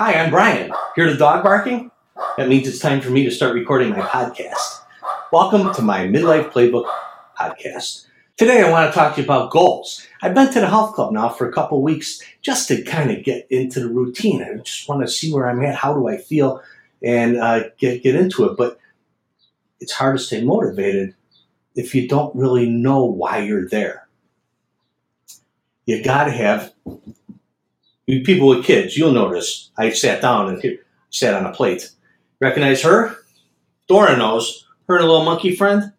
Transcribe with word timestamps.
Hi, 0.00 0.14
I'm 0.14 0.30
Brian. 0.30 0.72
Hear 0.96 1.10
the 1.10 1.18
dog 1.18 1.44
barking? 1.44 1.90
That 2.38 2.48
means 2.48 2.66
it's 2.66 2.78
time 2.78 3.02
for 3.02 3.10
me 3.10 3.24
to 3.24 3.30
start 3.30 3.54
recording 3.54 3.90
my 3.90 4.00
podcast. 4.00 4.80
Welcome 5.30 5.72
to 5.74 5.82
my 5.82 6.06
Midlife 6.06 6.50
Playbook 6.50 6.90
podcast. 7.38 8.06
Today 8.38 8.62
I 8.62 8.70
want 8.70 8.90
to 8.90 8.98
talk 8.98 9.14
to 9.14 9.20
you 9.20 9.26
about 9.26 9.50
goals. 9.50 10.04
I've 10.22 10.34
been 10.34 10.50
to 10.50 10.60
the 10.60 10.66
health 10.66 10.94
club 10.94 11.12
now 11.12 11.28
for 11.28 11.46
a 11.46 11.52
couple 11.52 11.82
weeks 11.82 12.22
just 12.40 12.68
to 12.68 12.82
kind 12.82 13.10
of 13.10 13.22
get 13.22 13.46
into 13.50 13.80
the 13.80 13.90
routine. 13.90 14.42
I 14.42 14.56
just 14.56 14.88
want 14.88 15.02
to 15.02 15.12
see 15.12 15.32
where 15.32 15.46
I'm 15.46 15.62
at, 15.62 15.74
how 15.74 15.92
do 15.92 16.08
I 16.08 16.16
feel, 16.16 16.62
and 17.02 17.36
uh, 17.36 17.64
get, 17.76 18.02
get 18.02 18.14
into 18.14 18.46
it. 18.46 18.56
But 18.56 18.78
it's 19.78 19.92
hard 19.92 20.16
to 20.16 20.24
stay 20.24 20.42
motivated 20.42 21.14
if 21.76 21.94
you 21.94 22.08
don't 22.08 22.34
really 22.34 22.68
know 22.68 23.04
why 23.04 23.40
you're 23.40 23.68
there. 23.68 24.08
You 25.84 26.02
got 26.02 26.24
to 26.24 26.30
have 26.30 26.72
people 28.06 28.48
with 28.48 28.64
kids, 28.64 28.96
you'll 28.96 29.12
notice 29.12 29.70
I 29.78 29.90
sat 29.90 30.22
down 30.22 30.48
and 30.48 30.78
sat 31.10 31.34
on 31.34 31.46
a 31.46 31.52
plate. 31.52 31.90
Recognize 32.40 32.82
her? 32.82 33.16
Dora 33.88 34.16
knows. 34.16 34.66
Her 34.88 34.96
and 34.96 35.04
a 35.04 35.06
little 35.06 35.24
monkey 35.24 35.54
friend? 35.54 35.92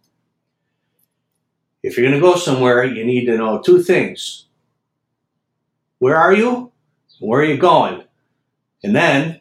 If 1.81 1.97
you're 1.97 2.08
going 2.08 2.20
to 2.20 2.25
go 2.25 2.35
somewhere, 2.35 2.84
you 2.84 3.05
need 3.05 3.25
to 3.25 3.38
know 3.38 3.61
two 3.61 3.81
things. 3.81 4.45
Where 5.99 6.17
are 6.17 6.34
you? 6.34 6.71
Where 7.20 7.41
are 7.41 7.45
you 7.45 7.58
going? 7.58 8.03
And 8.83 8.95
then 8.95 9.39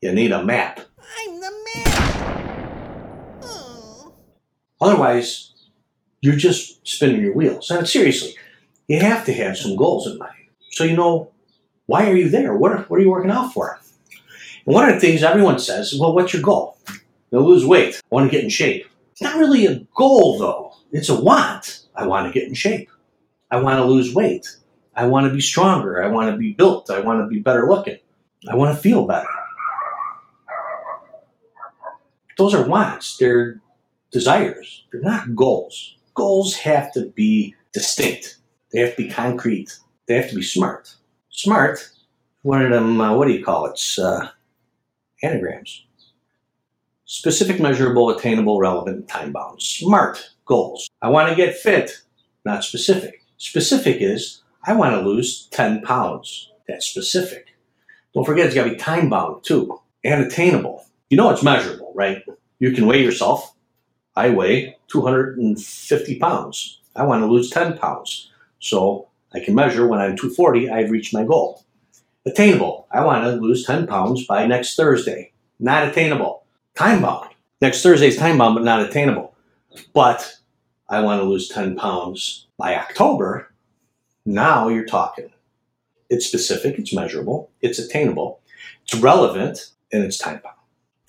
you 0.00 0.12
need 0.12 0.32
a 0.32 0.42
map. 0.42 0.80
I'm 1.18 1.40
the 1.40 1.52
map. 1.74 2.68
Oh. 3.42 4.14
Otherwise, 4.80 5.52
you're 6.22 6.36
just 6.36 6.86
spinning 6.86 7.20
your 7.20 7.34
wheels. 7.34 7.70
And 7.70 7.86
seriously, 7.86 8.34
you 8.88 9.00
have 9.00 9.26
to 9.26 9.34
have 9.34 9.58
some 9.58 9.76
goals 9.76 10.06
in 10.06 10.16
mind. 10.16 10.48
So 10.70 10.84
you 10.84 10.96
know 10.96 11.33
why 11.86 12.10
are 12.10 12.16
you 12.16 12.28
there? 12.28 12.56
What 12.56 12.72
are, 12.72 12.82
what 12.84 12.98
are 12.98 13.02
you 13.02 13.10
working 13.10 13.30
out 13.30 13.52
for? 13.52 13.78
And 14.66 14.74
one 14.74 14.88
of 14.88 14.94
the 14.94 15.00
things 15.00 15.22
everyone 15.22 15.58
says, 15.58 15.94
well, 15.98 16.14
what's 16.14 16.32
your 16.32 16.42
goal? 16.42 16.78
To 17.30 17.40
lose 17.40 17.66
weight. 17.66 17.96
I 17.96 18.14
want 18.14 18.30
to 18.30 18.34
get 18.34 18.44
in 18.44 18.50
shape. 18.50 18.86
It's 19.12 19.22
not 19.22 19.38
really 19.38 19.66
a 19.66 19.80
goal, 19.94 20.38
though. 20.38 20.74
It's 20.92 21.08
a 21.08 21.20
want. 21.20 21.86
I 21.94 22.06
want 22.06 22.26
to 22.26 22.38
get 22.38 22.48
in 22.48 22.54
shape. 22.54 22.88
I 23.50 23.58
want 23.60 23.78
to 23.78 23.84
lose 23.84 24.14
weight. 24.14 24.56
I 24.96 25.06
want 25.06 25.26
to 25.26 25.32
be 25.32 25.40
stronger. 25.40 26.02
I 26.02 26.08
want 26.08 26.30
to 26.30 26.36
be 26.36 26.52
built. 26.52 26.90
I 26.90 27.00
want 27.00 27.20
to 27.20 27.26
be 27.26 27.40
better 27.40 27.68
looking. 27.68 27.98
I 28.48 28.54
want 28.54 28.74
to 28.74 28.80
feel 28.80 29.06
better. 29.06 29.28
Those 32.38 32.54
are 32.54 32.66
wants. 32.66 33.16
They're 33.16 33.60
desires. 34.10 34.84
They're 34.90 35.00
not 35.00 35.34
goals. 35.34 35.96
Goals 36.14 36.56
have 36.56 36.92
to 36.92 37.06
be 37.06 37.54
distinct. 37.72 38.38
They 38.72 38.80
have 38.80 38.96
to 38.96 39.02
be 39.02 39.10
concrete. 39.10 39.78
They 40.06 40.14
have 40.14 40.30
to 40.30 40.36
be 40.36 40.42
smart. 40.42 40.94
Smart, 41.36 41.90
one 42.42 42.62
of 42.62 42.70
them, 42.70 43.00
uh, 43.00 43.12
what 43.12 43.26
do 43.26 43.34
you 43.34 43.44
call 43.44 43.66
it? 43.66 43.80
Uh, 43.98 44.28
anagrams. 45.20 45.84
Specific, 47.06 47.60
measurable, 47.60 48.08
attainable, 48.10 48.60
relevant, 48.60 49.08
time 49.08 49.32
bound. 49.32 49.60
Smart 49.60 50.30
goals. 50.46 50.88
I 51.02 51.08
want 51.08 51.28
to 51.28 51.34
get 51.34 51.56
fit, 51.56 52.02
not 52.44 52.62
specific. 52.62 53.24
Specific 53.36 53.96
is, 54.00 54.42
I 54.62 54.74
want 54.74 54.94
to 54.94 55.00
lose 55.00 55.48
10 55.50 55.82
pounds. 55.82 56.52
That's 56.68 56.86
specific. 56.86 57.48
Don't 58.14 58.24
forget, 58.24 58.46
it's 58.46 58.54
got 58.54 58.64
to 58.64 58.70
be 58.70 58.76
time 58.76 59.10
bound 59.10 59.42
too, 59.42 59.80
and 60.04 60.22
attainable. 60.24 60.86
You 61.10 61.16
know 61.16 61.30
it's 61.30 61.42
measurable, 61.42 61.92
right? 61.96 62.22
You 62.60 62.70
can 62.70 62.86
weigh 62.86 63.02
yourself. 63.02 63.56
I 64.14 64.30
weigh 64.30 64.76
250 64.86 66.18
pounds. 66.20 66.80
I 66.94 67.02
want 67.02 67.22
to 67.22 67.26
lose 67.26 67.50
10 67.50 67.76
pounds. 67.76 68.30
So 68.60 69.08
I 69.34 69.40
can 69.40 69.54
measure 69.54 69.86
when 69.86 70.00
I'm 70.00 70.16
240, 70.16 70.70
I've 70.70 70.90
reached 70.90 71.12
my 71.12 71.24
goal. 71.24 71.64
Attainable. 72.26 72.86
I 72.90 73.04
want 73.04 73.24
to 73.24 73.32
lose 73.32 73.66
10 73.66 73.86
pounds 73.86 74.26
by 74.26 74.46
next 74.46 74.76
Thursday. 74.76 75.32
Not 75.58 75.86
attainable. 75.88 76.44
Time 76.74 77.02
bound. 77.02 77.30
Next 77.60 77.82
Thursday 77.82 78.08
is 78.08 78.16
time 78.16 78.38
bound, 78.38 78.54
but 78.54 78.64
not 78.64 78.80
attainable. 78.80 79.34
But 79.92 80.38
I 80.88 81.00
want 81.00 81.20
to 81.20 81.28
lose 81.28 81.48
10 81.48 81.76
pounds 81.76 82.46
by 82.56 82.76
October. 82.76 83.52
Now 84.24 84.68
you're 84.68 84.84
talking. 84.84 85.30
It's 86.10 86.26
specific, 86.26 86.78
it's 86.78 86.94
measurable, 86.94 87.50
it's 87.60 87.78
attainable, 87.78 88.40
it's 88.84 88.94
relevant, 88.94 89.70
and 89.92 90.04
it's 90.04 90.18
time 90.18 90.40
bound. 90.44 90.56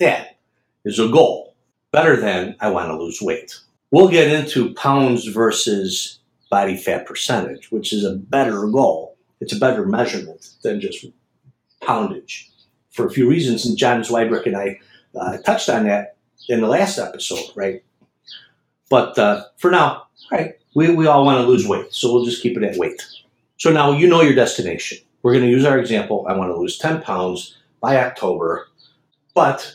That 0.00 0.38
is 0.84 0.98
a 0.98 1.08
goal. 1.08 1.54
Better 1.92 2.16
than 2.16 2.56
I 2.60 2.70
want 2.70 2.88
to 2.88 2.96
lose 2.96 3.22
weight. 3.22 3.58
We'll 3.90 4.08
get 4.08 4.30
into 4.30 4.74
pounds 4.74 5.26
versus 5.26 6.18
body 6.50 6.76
fat 6.76 7.06
percentage, 7.06 7.70
which 7.70 7.92
is 7.92 8.04
a 8.04 8.14
better 8.14 8.66
goal. 8.68 9.16
It's 9.40 9.54
a 9.54 9.58
better 9.58 9.84
measurement 9.84 10.48
than 10.62 10.80
just 10.80 11.04
poundage 11.82 12.50
for 12.90 13.06
a 13.06 13.10
few 13.10 13.28
reasons. 13.28 13.66
And 13.66 13.76
John 13.76 14.00
Zweibrück 14.00 14.46
and 14.46 14.56
I 14.56 14.80
uh, 15.18 15.38
touched 15.38 15.68
on 15.68 15.84
that 15.84 16.16
in 16.48 16.60
the 16.60 16.66
last 16.66 16.98
episode, 16.98 17.44
right? 17.54 17.82
But 18.88 19.18
uh, 19.18 19.44
for 19.56 19.70
now, 19.70 20.06
right, 20.30 20.54
we, 20.74 20.94
we 20.94 21.06
all 21.06 21.24
want 21.24 21.40
to 21.40 21.46
lose 21.46 21.66
weight, 21.66 21.92
so 21.92 22.12
we'll 22.12 22.24
just 22.24 22.42
keep 22.42 22.56
it 22.56 22.62
at 22.62 22.76
weight. 22.76 23.04
So 23.58 23.72
now 23.72 23.92
you 23.92 24.06
know 24.06 24.20
your 24.20 24.34
destination. 24.34 24.98
We're 25.22 25.32
going 25.32 25.44
to 25.44 25.50
use 25.50 25.64
our 25.64 25.78
example. 25.78 26.24
I 26.28 26.36
want 26.36 26.50
to 26.50 26.56
lose 26.56 26.78
10 26.78 27.02
pounds 27.02 27.56
by 27.80 27.98
October, 27.98 28.68
but 29.34 29.74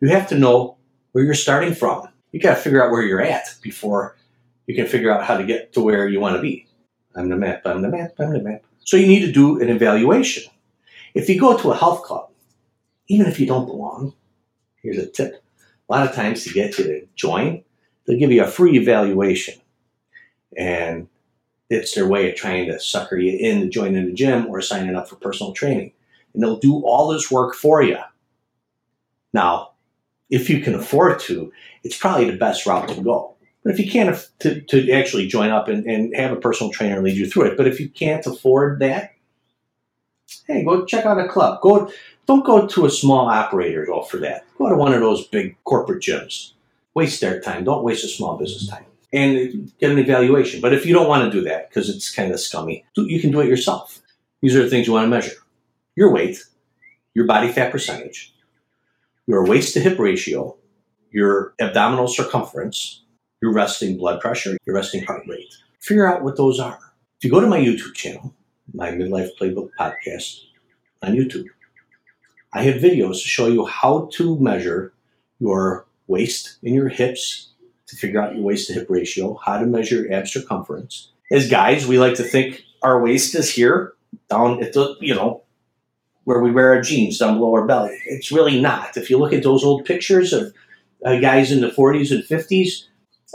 you 0.00 0.08
have 0.08 0.28
to 0.28 0.38
know 0.38 0.76
where 1.12 1.24
you're 1.24 1.34
starting 1.34 1.74
from. 1.74 2.08
You 2.32 2.40
got 2.40 2.56
to 2.56 2.60
figure 2.60 2.84
out 2.84 2.90
where 2.90 3.02
you're 3.02 3.22
at 3.22 3.54
before 3.62 4.16
you 4.66 4.74
can 4.74 4.86
figure 4.86 5.12
out 5.12 5.24
how 5.24 5.36
to 5.36 5.44
get 5.44 5.72
to 5.74 5.80
where 5.80 6.08
you 6.08 6.20
want 6.20 6.36
to 6.36 6.42
be. 6.42 6.66
I'm 7.14 7.28
the 7.28 7.36
map, 7.36 7.62
I'm 7.64 7.82
the 7.82 7.88
map, 7.88 8.12
I'm 8.18 8.32
the 8.32 8.40
map. 8.40 8.64
So 8.84 8.96
you 8.96 9.06
need 9.06 9.24
to 9.24 9.32
do 9.32 9.60
an 9.60 9.68
evaluation. 9.68 10.44
If 11.14 11.28
you 11.28 11.38
go 11.38 11.56
to 11.56 11.70
a 11.70 11.76
health 11.76 12.02
club, 12.02 12.30
even 13.08 13.26
if 13.26 13.38
you 13.38 13.46
don't 13.46 13.66
belong, 13.66 14.14
here's 14.82 14.98
a 14.98 15.06
tip. 15.06 15.42
A 15.88 15.92
lot 15.92 16.08
of 16.08 16.14
times 16.14 16.44
to 16.44 16.52
get 16.52 16.78
you 16.78 16.84
to 16.84 17.06
join, 17.14 17.62
they'll 18.06 18.18
give 18.18 18.32
you 18.32 18.42
a 18.42 18.48
free 18.48 18.76
evaluation. 18.78 19.54
And 20.56 21.08
it's 21.70 21.94
their 21.94 22.08
way 22.08 22.30
of 22.30 22.36
trying 22.36 22.66
to 22.66 22.80
sucker 22.80 23.16
you 23.16 23.36
in 23.38 23.60
to 23.60 23.68
join 23.68 23.94
in 23.94 24.06
the 24.06 24.12
gym 24.12 24.46
or 24.46 24.60
signing 24.60 24.96
up 24.96 25.08
for 25.08 25.16
personal 25.16 25.52
training. 25.52 25.92
And 26.32 26.42
they'll 26.42 26.58
do 26.58 26.80
all 26.84 27.08
this 27.08 27.30
work 27.30 27.54
for 27.54 27.82
you. 27.82 27.98
Now, 29.32 29.72
if 30.30 30.48
you 30.48 30.60
can 30.60 30.74
afford 30.74 31.20
to, 31.20 31.52
it's 31.82 31.96
probably 31.96 32.30
the 32.30 32.36
best 32.36 32.66
route 32.66 32.88
to 32.88 33.00
go. 33.00 33.33
But 33.64 33.72
if 33.72 33.80
you 33.80 33.90
can't 33.90 34.14
to, 34.40 34.60
to 34.60 34.90
actually 34.92 35.26
join 35.26 35.50
up 35.50 35.68
and, 35.68 35.86
and 35.86 36.14
have 36.14 36.32
a 36.32 36.36
personal 36.36 36.70
trainer 36.70 37.00
lead 37.00 37.16
you 37.16 37.28
through 37.28 37.46
it, 37.46 37.56
but 37.56 37.66
if 37.66 37.80
you 37.80 37.88
can't 37.88 38.26
afford 38.26 38.78
that, 38.80 39.14
hey, 40.46 40.62
go 40.62 40.84
check 40.84 41.06
out 41.06 41.18
a 41.18 41.26
club. 41.26 41.62
Go, 41.62 41.90
don't 42.26 42.44
go 42.44 42.66
to 42.66 42.84
a 42.84 42.90
small 42.90 43.26
operator. 43.28 43.86
Go 43.86 44.02
for 44.02 44.18
that. 44.18 44.44
Go 44.58 44.68
to 44.68 44.76
one 44.76 44.92
of 44.92 45.00
those 45.00 45.26
big 45.28 45.56
corporate 45.64 46.02
gyms. 46.02 46.52
Waste 46.92 47.20
their 47.20 47.40
time. 47.40 47.64
Don't 47.64 47.82
waste 47.82 48.04
a 48.04 48.08
small 48.08 48.36
business 48.36 48.68
time. 48.68 48.84
And 49.12 49.72
get 49.78 49.92
an 49.92 49.98
evaluation. 49.98 50.60
But 50.60 50.74
if 50.74 50.84
you 50.84 50.92
don't 50.92 51.08
want 51.08 51.24
to 51.24 51.30
do 51.30 51.44
that 51.48 51.70
because 51.70 51.88
it's 51.88 52.14
kind 52.14 52.32
of 52.32 52.40
scummy, 52.40 52.84
you 52.96 53.20
can 53.20 53.30
do 53.30 53.40
it 53.40 53.48
yourself. 53.48 54.02
These 54.42 54.56
are 54.56 54.62
the 54.62 54.68
things 54.68 54.86
you 54.86 54.92
want 54.92 55.04
to 55.04 55.08
measure: 55.08 55.36
your 55.94 56.12
weight, 56.12 56.42
your 57.14 57.24
body 57.24 57.52
fat 57.52 57.70
percentage, 57.70 58.34
your 59.26 59.46
waist 59.46 59.72
to 59.74 59.80
hip 59.80 60.00
ratio, 60.00 60.56
your 61.12 61.54
abdominal 61.60 62.08
circumference, 62.08 63.03
your 63.44 63.52
resting 63.52 63.98
blood 63.98 64.22
pressure, 64.22 64.56
your 64.64 64.74
resting 64.74 65.04
heart 65.04 65.22
rate. 65.28 65.54
Figure 65.78 66.06
out 66.06 66.22
what 66.22 66.38
those 66.38 66.58
are. 66.58 66.78
If 67.18 67.24
you 67.24 67.30
go 67.30 67.40
to 67.40 67.46
my 67.46 67.60
YouTube 67.60 67.94
channel, 67.94 68.34
my 68.72 68.90
Midlife 68.90 69.28
Playbook 69.38 69.68
podcast 69.78 70.40
on 71.02 71.12
YouTube, 71.12 71.44
I 72.54 72.62
have 72.62 72.80
videos 72.80 73.20
to 73.20 73.28
show 73.28 73.48
you 73.48 73.66
how 73.66 74.08
to 74.14 74.38
measure 74.38 74.94
your 75.40 75.86
waist 76.06 76.56
and 76.62 76.74
your 76.74 76.88
hips 76.88 77.50
to 77.88 77.96
figure 77.96 78.22
out 78.22 78.34
your 78.34 78.42
waist 78.42 78.68
to 78.68 78.72
hip 78.72 78.86
ratio, 78.88 79.38
how 79.44 79.58
to 79.58 79.66
measure 79.66 79.96
your 80.04 80.12
ab 80.14 80.26
circumference. 80.26 81.10
As 81.30 81.50
guys, 81.50 81.86
we 81.86 81.98
like 81.98 82.14
to 82.14 82.22
think 82.22 82.62
our 82.82 83.02
waist 83.02 83.34
is 83.34 83.50
here, 83.50 83.92
down 84.30 84.62
at 84.62 84.72
the, 84.72 84.96
you 85.02 85.14
know, 85.14 85.42
where 86.24 86.40
we 86.40 86.50
wear 86.50 86.72
our 86.72 86.80
jeans 86.80 87.18
down 87.18 87.34
below 87.34 87.52
our 87.52 87.66
belly. 87.66 87.98
It's 88.06 88.32
really 88.32 88.58
not. 88.58 88.96
If 88.96 89.10
you 89.10 89.18
look 89.18 89.34
at 89.34 89.42
those 89.42 89.64
old 89.64 89.84
pictures 89.84 90.32
of 90.32 90.54
uh, 91.04 91.18
guys 91.20 91.52
in 91.52 91.60
the 91.60 91.68
40s 91.68 92.10
and 92.10 92.24
50s, 92.24 92.86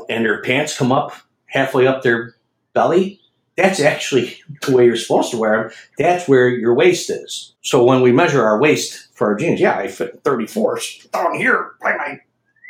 and 0.10 0.26
their 0.26 0.42
pants 0.42 0.78
come 0.78 0.92
up 0.92 1.14
halfway 1.48 1.88
up 1.88 2.04
their 2.04 2.36
belly, 2.74 3.20
that's 3.56 3.80
actually 3.80 4.38
the 4.62 4.76
way 4.76 4.86
you're 4.86 4.96
supposed 4.96 5.32
to 5.32 5.38
wear 5.38 5.64
them. 5.64 5.72
That's 5.98 6.28
where 6.28 6.50
your 6.50 6.74
waist 6.74 7.10
is. 7.10 7.54
So 7.62 7.84
when 7.84 8.02
we 8.02 8.12
measure 8.12 8.46
our 8.46 8.60
waist 8.60 9.10
for 9.14 9.28
our 9.28 9.36
jeans, 9.36 9.60
yeah, 9.60 9.78
I 9.78 9.88
fit 9.88 10.22
34 10.24 10.80
down 11.12 11.36
here, 11.36 11.72
by 11.82 11.98
my 11.98 12.22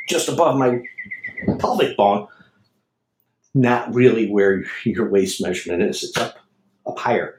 just 0.08 0.28
above 0.28 0.56
my 0.56 0.82
pelvic 1.58 1.96
bone. 1.96 2.26
Not 3.54 3.94
really 3.94 4.28
where 4.28 4.64
your 4.84 5.08
waist 5.08 5.40
measurement 5.40 5.82
is. 5.82 6.02
It's 6.02 6.16
up 6.16 6.36
up 6.86 6.98
higher. 6.98 7.36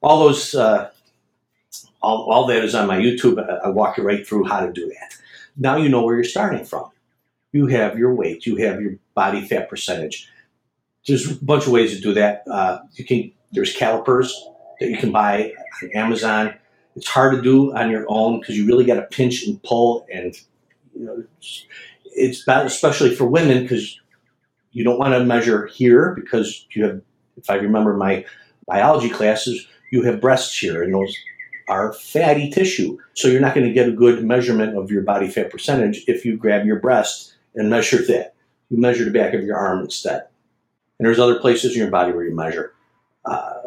All 0.00 0.20
those, 0.20 0.54
uh, 0.54 0.90
all, 2.00 2.30
all 2.30 2.46
that 2.46 2.64
is 2.64 2.74
on 2.74 2.86
my 2.86 2.98
YouTube. 2.98 3.44
I 3.64 3.68
walk 3.68 3.96
you 3.96 4.04
right 4.04 4.24
through 4.24 4.44
how 4.44 4.60
to 4.60 4.72
do 4.72 4.86
that. 4.86 5.16
Now 5.56 5.76
you 5.76 5.88
know 5.88 6.02
where 6.02 6.14
you're 6.14 6.24
starting 6.24 6.64
from 6.64 6.90
you 7.56 7.66
have 7.66 7.98
your 7.98 8.14
weight, 8.14 8.46
you 8.46 8.56
have 8.56 8.80
your 8.80 8.96
body 9.14 9.44
fat 9.46 9.68
percentage. 9.68 10.28
There's 11.06 11.30
a 11.30 11.44
bunch 11.44 11.66
of 11.66 11.72
ways 11.72 11.96
to 11.96 12.00
do 12.00 12.14
that. 12.14 12.44
Uh, 12.50 12.80
you 12.94 13.04
can 13.04 13.32
there's 13.52 13.74
calipers 13.74 14.34
that 14.80 14.90
you 14.90 14.98
can 14.98 15.12
buy 15.12 15.52
on 15.82 15.90
Amazon. 15.94 16.54
It's 16.94 17.08
hard 17.08 17.34
to 17.34 17.42
do 17.42 17.74
on 17.74 17.90
your 17.90 18.04
own 18.08 18.40
because 18.40 18.56
you 18.56 18.66
really 18.66 18.84
got 18.84 18.96
to 18.96 19.02
pinch 19.02 19.46
and 19.46 19.62
pull, 19.62 20.06
and 20.12 20.34
you 20.94 21.04
know, 21.04 21.24
it's, 21.38 21.66
it's 22.04 22.44
bad, 22.44 22.66
especially 22.66 23.14
for 23.14 23.26
women 23.26 23.62
because 23.62 24.00
you 24.72 24.84
don't 24.84 24.98
want 24.98 25.14
to 25.14 25.24
measure 25.24 25.66
here 25.66 26.14
because 26.14 26.66
you 26.70 26.84
have. 26.84 27.00
If 27.36 27.50
I 27.50 27.56
remember 27.56 27.94
my 27.94 28.24
biology 28.66 29.10
classes, 29.10 29.66
you 29.92 30.02
have 30.02 30.22
breasts 30.22 30.58
here, 30.58 30.82
and 30.82 30.94
those 30.94 31.14
are 31.68 31.92
fatty 31.92 32.50
tissue. 32.50 32.96
So 33.14 33.28
you're 33.28 33.42
not 33.42 33.54
going 33.54 33.66
to 33.66 33.72
get 33.72 33.88
a 33.88 33.92
good 33.92 34.24
measurement 34.24 34.76
of 34.76 34.90
your 34.90 35.02
body 35.02 35.28
fat 35.28 35.50
percentage 35.50 36.04
if 36.06 36.24
you 36.24 36.36
grab 36.36 36.64
your 36.64 36.80
breast 36.80 37.35
and 37.56 37.70
measure 37.70 38.04
that. 38.06 38.34
You 38.70 38.78
measure 38.78 39.04
the 39.04 39.10
back 39.10 39.34
of 39.34 39.42
your 39.44 39.56
arm 39.56 39.80
instead. 39.80 40.26
And 40.98 41.06
there's 41.06 41.18
other 41.18 41.38
places 41.38 41.72
in 41.72 41.78
your 41.78 41.90
body 41.90 42.12
where 42.12 42.24
you 42.24 42.34
measure. 42.34 42.74
Uh, 43.24 43.62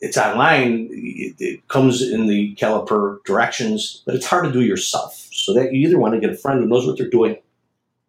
it's 0.00 0.16
online. 0.16 0.88
It, 0.90 1.34
it, 1.38 1.68
comes 1.68 2.02
in 2.02 2.26
the 2.26 2.54
caliper 2.56 3.22
directions, 3.24 4.02
but 4.04 4.14
it's 4.14 4.26
hard 4.26 4.44
to 4.44 4.52
do 4.52 4.62
yourself. 4.62 5.28
So 5.32 5.54
that 5.54 5.72
you 5.72 5.88
either 5.88 5.98
want 5.98 6.14
to 6.14 6.20
get 6.20 6.30
a 6.30 6.36
friend 6.36 6.60
who 6.60 6.66
knows 6.66 6.86
what 6.86 6.98
they're 6.98 7.08
doing, 7.08 7.36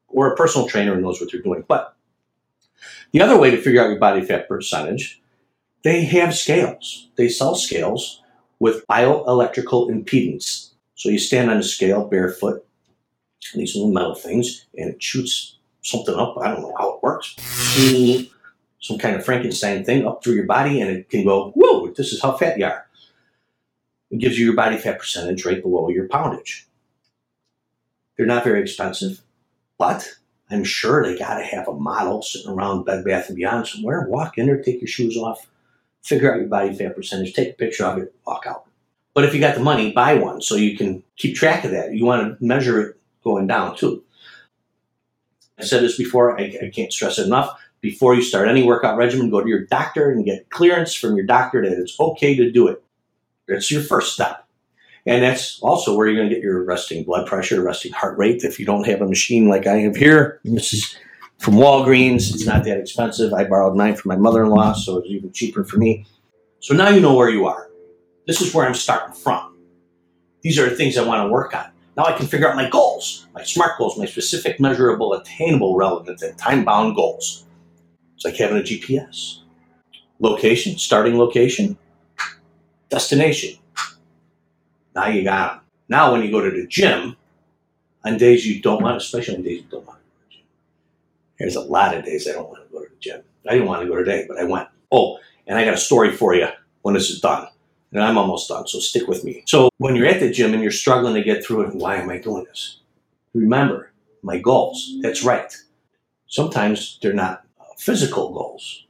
or 0.07 0.31
a 0.31 0.35
personal 0.35 0.67
trainer 0.67 0.95
who 0.95 1.01
knows 1.01 1.19
what 1.19 1.31
they're 1.31 1.41
doing. 1.41 1.63
But 1.67 1.95
the 3.11 3.21
other 3.21 3.37
way 3.37 3.51
to 3.51 3.61
figure 3.61 3.81
out 3.81 3.89
your 3.89 3.99
body 3.99 4.21
fat 4.21 4.47
percentage, 4.47 5.21
they 5.83 6.03
have 6.05 6.35
scales. 6.35 7.09
They 7.15 7.29
sell 7.29 7.55
scales 7.55 8.21
with 8.59 8.85
bioelectrical 8.87 9.89
impedance. 9.89 10.71
So 10.95 11.09
you 11.09 11.19
stand 11.19 11.49
on 11.49 11.57
a 11.57 11.63
scale 11.63 12.07
barefoot, 12.07 12.66
these 13.56 13.75
little 13.75 13.92
metal 13.92 14.16
things, 14.16 14.66
and 14.78 14.89
it 14.94 15.01
shoots 15.01 15.57
something 15.81 16.16
up. 16.16 16.38
I 16.38 16.50
don't 16.50 16.62
know 16.62 16.75
how 16.78 16.95
it 16.95 17.04
works. 17.04 17.36
Some 18.80 18.98
kind 19.00 19.16
of 19.16 19.25
Frankenstein 19.25 19.84
thing 19.84 20.06
up 20.06 20.24
through 20.24 20.36
your 20.36 20.45
body, 20.45 20.81
and 20.81 20.89
it 20.89 21.10
can 21.10 21.24
go, 21.24 21.51
whoa, 21.51 21.92
this 21.92 22.13
is 22.13 22.22
how 22.22 22.34
fat 22.34 22.57
you 22.57 22.66
are. 22.66 22.86
It 24.12 24.19
gives 24.19 24.38
you 24.39 24.45
your 24.45 24.56
body 24.56 24.78
fat 24.78 25.00
percentage 25.00 25.45
right 25.45 25.62
below 25.62 25.89
your 25.89 26.07
poundage. 26.07 26.68
They're 28.16 28.25
not 28.25 28.44
very 28.44 28.62
expensive, 28.62 29.22
but 29.78 30.16
I'm 30.50 30.63
sure 30.63 31.04
they 31.04 31.18
got 31.18 31.38
to 31.39 31.45
have 31.45 31.68
a 31.68 31.74
model 31.74 32.22
sitting 32.22 32.50
around 32.50 32.86
Bed 32.86 33.04
Bath 33.04 33.28
and 33.28 33.36
Beyond 33.36 33.68
somewhere. 33.68 34.07
Walk 34.07 34.38
in 34.38 34.45
there, 34.45 34.62
take 34.62 34.80
your 34.81 34.88
shoes 34.88 35.18
off, 35.18 35.48
figure 36.04 36.31
out 36.31 36.39
your 36.39 36.48
body 36.48 36.74
fat 36.74 36.95
percentage, 36.95 37.34
take 37.34 37.50
a 37.50 37.54
picture 37.54 37.86
of 37.86 37.98
it, 37.98 38.16
walk 38.25 38.45
out. 38.48 38.66
But 39.13 39.25
if 39.25 39.34
you 39.34 39.39
got 39.39 39.56
the 39.56 39.62
money, 39.62 39.92
buy 39.92 40.13
one 40.13 40.42
so 40.42 40.56
you 40.56 40.78
can 40.78 41.04
keep 41.18 41.36
track 41.36 41.66
of 41.66 41.72
that. 41.72 41.94
You 41.94 42.06
want 42.06 42.39
to 42.39 42.45
measure 42.45 42.81
it 42.81 42.96
going 43.27 43.47
down 43.47 43.75
too. 43.75 44.03
I 45.59 45.63
said 45.63 45.83
this 45.83 45.97
before, 45.97 46.39
I, 46.39 46.57
I 46.63 46.71
can't 46.74 46.94
stress 46.94 47.19
it 47.19 47.25
enough. 47.25 47.59
Before 47.81 48.15
you 48.15 48.21
start 48.21 48.47
any 48.47 48.63
workout 48.63 48.97
regimen, 48.97 49.29
go 49.29 49.41
to 49.41 49.50
your 49.50 49.65
doctor 49.65 50.09
and 50.09 50.25
get 50.25 50.50
clearance 50.50 50.94
from 50.94 51.15
your 51.15 51.25
doctor 51.25 51.62
that 51.62 51.77
it's 51.77 52.00
okay 52.00 52.35
to 52.35 52.51
do 52.51 52.68
it. 52.68 52.83
That's 53.47 53.69
your 53.69 53.81
first 53.81 54.13
step. 54.13 54.45
And 55.06 55.24
that's 55.24 55.59
also 55.62 55.95
where 55.95 56.07
you're 56.07 56.18
going 56.18 56.29
to 56.29 56.35
get 56.35 56.44
your 56.44 56.63
resting 56.63 57.03
blood 57.03 57.27
pressure, 57.27 57.62
resting 57.62 57.94
heart 57.94 58.18
rate. 58.18 58.44
If 58.44 58.59
you 58.59 58.65
don't 58.65 58.85
have 58.88 59.01
a 59.01 59.07
machine 59.07 59.47
like 59.47 59.65
I 59.65 59.77
have 59.77 59.95
here, 59.95 60.41
this 60.44 60.74
is 60.74 60.97
from 61.38 61.53
Walgreens. 61.56 62.33
It's 62.33 62.45
not 62.45 62.65
that 62.65 62.77
expensive. 62.77 63.33
I 63.33 63.45
borrowed 63.45 63.77
mine 63.77 63.95
from 63.95 64.09
my 64.09 64.18
mother 64.18 64.44
in 64.44 64.50
law, 64.50 64.74
so 64.74 64.97
it's 64.97 65.07
even 65.09 65.31
cheaper 65.31 65.63
for 65.63 65.77
me. 65.77 66.06
So 66.59 66.74
now 66.74 66.89
you 66.89 67.00
know 67.00 67.15
where 67.15 67.29
you 67.29 67.47
are. 67.47 67.69
This 68.25 68.41
is 68.41 68.53
where 68.53 68.68
I'm 68.68 68.74
starting 68.74 69.15
from. 69.15 69.57
These 70.41 70.59
are 70.59 70.69
the 70.69 70.75
things 70.75 70.97
I 70.97 71.06
want 71.06 71.25
to 71.25 71.31
work 71.31 71.56
on. 71.56 71.71
Now 71.97 72.05
I 72.05 72.13
can 72.13 72.27
figure 72.27 72.47
out 72.47 72.55
my 72.55 72.69
goals, 72.69 73.25
my 73.33 73.44
SMART 73.44 73.79
goals, 73.79 73.97
my 73.97 74.05
specific, 74.05 74.59
measurable, 74.59 75.13
attainable, 75.13 75.75
relevant, 75.75 76.21
and 76.21 76.38
time 76.38 76.63
bound 76.63 76.95
goals. 76.95 77.45
It's 78.15 78.23
like 78.23 78.35
having 78.35 78.57
a 78.57 78.61
GPS. 78.61 79.39
Location, 80.19 80.77
starting 80.77 81.17
location, 81.17 81.75
destination. 82.89 83.57
Now 84.95 85.07
you 85.07 85.23
got 85.23 85.53
them. 85.53 85.61
Now, 85.89 86.11
when 86.11 86.21
you 86.21 86.31
go 86.31 86.41
to 86.41 86.51
the 86.51 86.67
gym, 86.67 87.15
on 88.05 88.17
days 88.17 88.45
you 88.45 88.61
don't 88.61 88.81
want, 88.81 88.97
especially 88.97 89.35
on 89.35 89.41
days 89.41 89.61
you 89.61 89.67
don't 89.69 89.85
want 89.85 90.00
to 90.00 90.05
go 90.05 90.09
to 90.09 90.29
the 90.29 90.35
gym, 90.35 90.45
there's 91.39 91.55
a 91.55 91.61
lot 91.61 91.95
of 91.95 92.05
days 92.05 92.27
I 92.27 92.33
don't 92.33 92.50
want 92.50 92.63
to 92.67 92.71
go 92.71 92.83
to 92.83 92.89
the 92.89 93.00
gym. 93.00 93.21
I 93.47 93.53
didn't 93.53 93.67
want 93.67 93.81
to 93.81 93.88
go 93.88 93.95
today, 93.95 94.25
but 94.27 94.38
I 94.38 94.43
went. 94.43 94.67
Oh, 94.91 95.17
and 95.47 95.57
I 95.57 95.65
got 95.65 95.73
a 95.73 95.77
story 95.77 96.11
for 96.11 96.35
you 96.35 96.47
when 96.83 96.93
this 96.93 97.09
is 97.09 97.21
done. 97.21 97.47
And 97.92 98.04
I'm 98.04 98.18
almost 98.18 98.50
done, 98.50 98.68
so 98.68 98.80
stick 98.80 99.07
with 99.07 99.24
me. 99.24 99.44
So 99.48 99.69
when 99.78 99.95
you're 99.95 100.07
at 100.07 100.19
the 100.19 100.30
gym 100.30 100.54
and 100.54 100.62
you're 100.62 100.72
struggling 100.72 101.16
to 101.16 101.24
get 101.24 101.44
through 101.44 101.62
it, 101.62 101.75
why 101.75 101.95
am 101.95 102.10
I 102.10 102.18
doing 102.18 102.44
this? 102.44 102.80
Remember 103.34 103.92
my 104.22 104.38
goals. 104.38 104.98
That's 105.01 105.24
right. 105.24 105.56
Sometimes 106.28 107.00
they're 107.01 107.13
not 107.13 107.44
physical 107.78 108.34
goals 108.34 108.86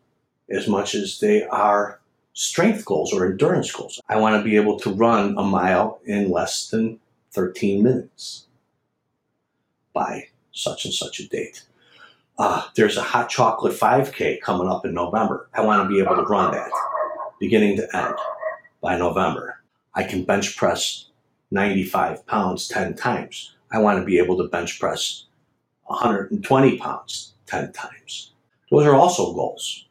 as 0.50 0.68
much 0.68 0.96
as 0.96 1.20
they 1.20 1.44
are 1.44 2.00
strength 2.34 2.86
goals 2.86 3.14
or 3.14 3.26
endurance 3.26 3.72
goals. 3.72 4.00
I 4.10 4.18
want 4.18 4.36
to 4.36 4.44
be 4.44 4.56
able 4.56 4.80
to 4.80 4.92
run 4.92 5.36
a 5.38 5.44
mile 5.44 6.00
in 6.06 6.32
less 6.32 6.70
than 6.70 7.00
13 7.32 7.84
minutes 7.84 8.48
by 9.94 10.30
such 10.52 10.86
and 10.86 10.94
such 10.94 11.20
a 11.20 11.28
date 11.28 11.64
uh, 12.38 12.64
there's 12.76 12.98
a 12.98 13.02
hot 13.02 13.30
chocolate 13.30 13.74
5K 13.74 14.42
coming 14.42 14.68
up 14.68 14.86
in 14.86 14.94
November. 14.94 15.50
I 15.54 15.62
want 15.62 15.84
to 15.84 15.90
be 15.90 16.02
able 16.02 16.16
to 16.16 16.22
run 16.24 16.52
that 16.52 16.70
beginning 17.40 17.78
to 17.78 17.96
end 17.96 18.16
by 18.81 18.97
November. 18.97 19.62
I 19.94 20.03
can 20.03 20.24
bench 20.24 20.57
press 20.57 21.07
95 21.51 22.25
pounds 22.27 22.68
10 22.68 22.95
times. 22.95 23.56
I 23.71 23.79
want 23.79 24.00
to 24.00 24.06
be 24.06 24.18
able 24.19 24.38
to 24.38 24.47
bench 24.47 24.79
press 24.79 25.25
120 25.85 26.77
pounds 26.77 27.33
10 27.47 27.71
times. 27.74 28.33
Those 28.71 28.85
are 28.85 28.95
also 28.95 29.33
goals. 29.33 29.85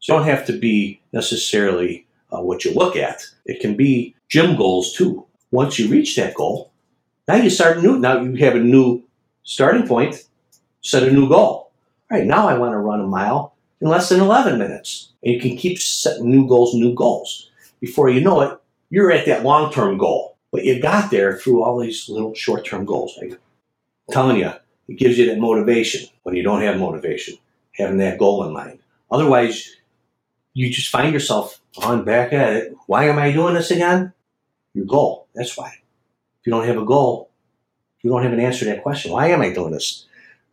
So 0.00 0.16
don't 0.16 0.26
have 0.26 0.46
to 0.46 0.58
be 0.58 1.00
necessarily 1.12 2.06
uh, 2.30 2.40
what 2.40 2.64
you 2.64 2.72
look 2.74 2.96
at. 2.96 3.22
It 3.44 3.60
can 3.60 3.76
be 3.76 4.14
gym 4.28 4.56
goals 4.56 4.92
too. 4.92 5.26
Once 5.50 5.78
you 5.78 5.88
reach 5.88 6.16
that 6.16 6.34
goal, 6.34 6.70
now 7.26 7.36
you 7.36 7.50
start 7.50 7.82
new. 7.82 7.98
Now 7.98 8.20
you 8.20 8.34
have 8.36 8.54
a 8.54 8.60
new 8.60 9.02
starting 9.42 9.86
point 9.86 10.24
set 10.80 11.02
a 11.02 11.10
new 11.10 11.28
goal. 11.28 11.70
All 12.10 12.18
right, 12.18 12.26
now 12.26 12.48
I 12.48 12.56
want 12.56 12.72
to 12.72 12.78
run 12.78 13.00
a 13.00 13.06
mile 13.06 13.54
in 13.80 13.88
less 13.88 14.08
than 14.08 14.20
11 14.20 14.58
minutes. 14.58 15.12
And 15.22 15.34
you 15.34 15.40
can 15.40 15.56
keep 15.56 15.78
setting 15.78 16.30
new 16.30 16.46
goals, 16.46 16.74
new 16.74 16.94
goals. 16.94 17.47
Before 17.80 18.08
you 18.08 18.20
know 18.20 18.40
it, 18.42 18.58
you're 18.90 19.12
at 19.12 19.26
that 19.26 19.44
long 19.44 19.72
term 19.72 19.98
goal. 19.98 20.36
But 20.50 20.64
you 20.64 20.80
got 20.80 21.10
there 21.10 21.36
through 21.36 21.62
all 21.62 21.78
these 21.78 22.08
little 22.08 22.34
short 22.34 22.64
term 22.64 22.84
goals. 22.84 23.18
I'm 23.20 23.36
telling 24.10 24.38
you, 24.38 24.50
it 24.88 24.98
gives 24.98 25.18
you 25.18 25.26
that 25.26 25.38
motivation 25.38 26.08
when 26.22 26.34
you 26.34 26.42
don't 26.42 26.62
have 26.62 26.78
motivation, 26.78 27.36
having 27.72 27.98
that 27.98 28.18
goal 28.18 28.46
in 28.46 28.54
mind. 28.54 28.78
Otherwise, 29.10 29.76
you 30.54 30.70
just 30.70 30.90
find 30.90 31.12
yourself 31.12 31.60
on 31.76 32.04
back 32.04 32.32
at 32.32 32.54
it. 32.54 32.74
Why 32.86 33.04
am 33.04 33.18
I 33.18 33.30
doing 33.32 33.54
this 33.54 33.70
again? 33.70 34.12
Your 34.72 34.86
goal. 34.86 35.28
That's 35.34 35.56
why. 35.56 35.68
If 35.68 36.46
you 36.46 36.50
don't 36.52 36.66
have 36.66 36.78
a 36.78 36.84
goal, 36.84 37.30
you 38.02 38.10
don't 38.10 38.22
have 38.22 38.32
an 38.32 38.40
answer 38.40 38.60
to 38.60 38.64
that 38.66 38.82
question. 38.82 39.12
Why 39.12 39.28
am 39.28 39.42
I 39.42 39.52
doing 39.52 39.72
this? 39.72 40.06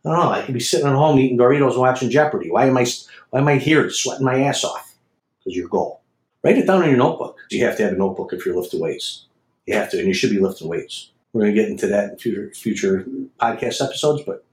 I 0.04 0.10
don't 0.10 0.18
know. 0.18 0.30
I 0.30 0.42
could 0.42 0.54
be 0.54 0.60
sitting 0.60 0.86
at 0.86 0.94
home 0.94 1.18
eating 1.18 1.38
Doritos 1.38 1.72
and 1.72 1.80
watching 1.80 2.10
Jeopardy. 2.10 2.50
Why 2.50 2.66
am 2.66 2.76
I 2.76 2.86
why 3.30 3.40
am 3.40 3.48
I 3.48 3.56
here 3.56 3.90
sweating 3.90 4.24
my 4.24 4.42
ass 4.42 4.62
off? 4.62 4.94
Because 5.38 5.56
your 5.56 5.68
goal. 5.68 6.02
Write 6.42 6.58
it 6.58 6.66
down 6.66 6.82
in 6.84 6.90
your 6.90 6.98
notebook. 6.98 7.38
You 7.50 7.64
have 7.64 7.76
to 7.78 7.84
have 7.84 7.92
a 7.92 7.96
notebook 7.96 8.32
if 8.32 8.46
you're 8.46 8.56
lifting 8.56 8.80
weights. 8.80 9.26
You 9.66 9.74
have 9.74 9.90
to, 9.90 9.98
and 9.98 10.06
you 10.06 10.14
should 10.14 10.30
be 10.30 10.38
lifting 10.38 10.68
weights. 10.68 11.10
We're 11.32 11.42
going 11.42 11.54
to 11.54 11.60
get 11.60 11.70
into 11.70 11.86
that 11.88 12.12
in 12.12 12.18
future 12.18 12.50
future 12.54 13.04
podcast 13.40 13.84
episodes, 13.84 14.22
but 14.24 14.44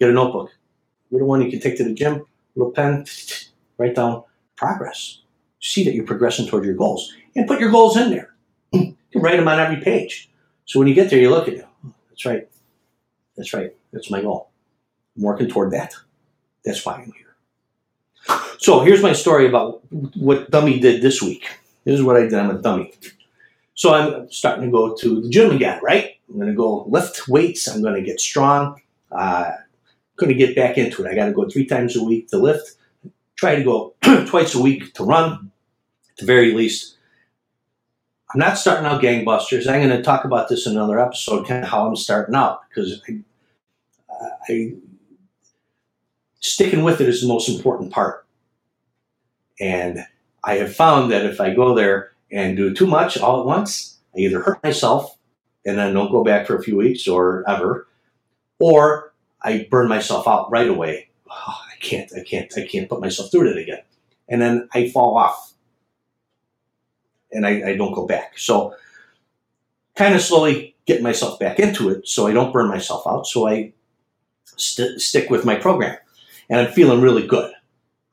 get 0.00 0.10
a 0.10 0.12
notebook. 0.12 0.50
Little 1.10 1.28
one 1.28 1.42
you 1.42 1.50
can 1.50 1.60
take 1.60 1.76
to 1.76 1.84
the 1.84 1.94
gym, 1.94 2.24
little 2.54 2.72
pen, 2.72 3.06
write 3.78 3.94
down 3.94 4.24
progress. 4.56 5.20
See 5.60 5.84
that 5.84 5.94
you're 5.94 6.06
progressing 6.06 6.46
toward 6.46 6.64
your 6.64 6.74
goals. 6.74 7.12
And 7.36 7.46
put 7.46 7.60
your 7.60 7.70
goals 7.70 7.96
in 7.96 8.10
there. 8.10 8.34
You 9.10 9.20
can 9.20 9.22
write 9.22 9.38
them 9.38 9.48
on 9.48 9.58
every 9.58 9.80
page. 9.80 10.28
So 10.66 10.78
when 10.78 10.86
you 10.86 10.92
get 10.92 11.08
there, 11.08 11.18
you 11.18 11.30
look 11.30 11.48
at 11.48 11.54
it. 11.54 11.66
Oh, 11.86 11.94
that's 12.10 12.26
right. 12.26 12.46
That's 13.38 13.54
right. 13.54 13.74
That's 13.90 14.10
my 14.10 14.20
goal. 14.20 14.50
I'm 15.16 15.22
working 15.22 15.48
toward 15.48 15.70
that. 15.70 15.94
That's 16.62 16.84
why 16.84 16.96
I'm 16.96 17.12
here. 17.12 17.27
So 18.58 18.80
here's 18.80 19.02
my 19.02 19.12
story 19.12 19.46
about 19.46 19.80
what 20.16 20.50
Dummy 20.50 20.80
did 20.80 21.00
this 21.00 21.22
week. 21.22 21.46
This 21.84 21.94
is 21.94 22.02
what 22.02 22.16
I 22.16 22.22
did. 22.22 22.34
I'm 22.34 22.50
a 22.50 22.60
dummy. 22.60 22.92
So 23.74 23.94
I'm 23.94 24.30
starting 24.32 24.64
to 24.64 24.70
go 24.70 24.96
to 24.96 25.22
the 25.22 25.28
gym 25.28 25.52
again, 25.52 25.80
right? 25.82 26.16
I'm 26.28 26.34
going 26.34 26.48
to 26.48 26.54
go 26.54 26.84
lift 26.88 27.28
weights. 27.28 27.68
I'm 27.68 27.82
going 27.82 27.94
to 27.94 28.02
get 28.02 28.20
strong. 28.20 28.82
Uh, 29.12 29.52
going 30.16 30.28
to 30.28 30.34
get 30.34 30.56
back 30.56 30.76
into 30.76 31.04
it. 31.04 31.08
I 31.08 31.14
got 31.14 31.26
to 31.26 31.32
go 31.32 31.48
three 31.48 31.66
times 31.66 31.96
a 31.96 32.02
week 32.02 32.28
to 32.28 32.38
lift. 32.38 32.74
Try 33.36 33.54
to 33.54 33.62
go 33.62 33.94
twice 34.26 34.56
a 34.56 34.60
week 34.60 34.92
to 34.94 35.04
run, 35.04 35.52
at 36.10 36.16
the 36.16 36.26
very 36.26 36.52
least. 36.52 36.96
I'm 38.34 38.40
not 38.40 38.58
starting 38.58 38.84
out 38.84 39.00
gangbusters. 39.00 39.68
I'm 39.68 39.80
going 39.80 39.96
to 39.96 40.02
talk 40.02 40.24
about 40.24 40.48
this 40.48 40.66
in 40.66 40.72
another 40.72 40.98
episode, 40.98 41.46
kind 41.46 41.62
of 41.62 41.70
how 41.70 41.86
I'm 41.86 41.96
starting 41.96 42.34
out, 42.34 42.62
because 42.68 43.00
I, 43.08 43.20
I 44.48 44.72
sticking 46.40 46.82
with 46.82 47.00
it 47.00 47.08
is 47.08 47.22
the 47.22 47.28
most 47.28 47.48
important 47.48 47.92
part. 47.92 48.26
And 49.60 50.06
I 50.44 50.54
have 50.54 50.74
found 50.74 51.10
that 51.10 51.26
if 51.26 51.40
I 51.40 51.54
go 51.54 51.74
there 51.74 52.12
and 52.30 52.56
do 52.56 52.74
too 52.74 52.86
much 52.86 53.18
all 53.18 53.40
at 53.40 53.46
once, 53.46 53.98
I 54.14 54.20
either 54.20 54.42
hurt 54.42 54.62
myself 54.62 55.16
and 55.66 55.78
then 55.78 55.94
don't 55.94 56.12
go 56.12 56.24
back 56.24 56.46
for 56.46 56.56
a 56.56 56.62
few 56.62 56.76
weeks 56.76 57.08
or 57.08 57.44
ever, 57.48 57.88
or 58.58 59.12
I 59.42 59.66
burn 59.70 59.88
myself 59.88 60.26
out 60.28 60.50
right 60.50 60.68
away. 60.68 61.10
Oh, 61.30 61.34
I 61.72 61.76
can't, 61.80 62.10
I 62.16 62.22
can't, 62.22 62.52
I 62.56 62.66
can't 62.66 62.88
put 62.88 63.00
myself 63.00 63.30
through 63.30 63.50
it 63.50 63.58
again. 63.58 63.82
And 64.28 64.40
then 64.40 64.68
I 64.72 64.90
fall 64.90 65.16
off 65.16 65.52
and 67.32 67.46
I, 67.46 67.70
I 67.70 67.76
don't 67.76 67.94
go 67.94 68.06
back. 68.06 68.38
So 68.38 68.74
kind 69.96 70.14
of 70.14 70.22
slowly 70.22 70.76
get 70.86 71.02
myself 71.02 71.38
back 71.38 71.58
into 71.58 71.90
it 71.90 72.08
so 72.08 72.26
I 72.26 72.32
don't 72.32 72.52
burn 72.52 72.68
myself 72.68 73.06
out. 73.06 73.26
So 73.26 73.48
I 73.48 73.72
st- 74.44 75.00
stick 75.00 75.28
with 75.28 75.44
my 75.44 75.56
program, 75.56 75.96
and 76.48 76.60
I'm 76.60 76.72
feeling 76.72 77.00
really 77.00 77.26
good. 77.26 77.52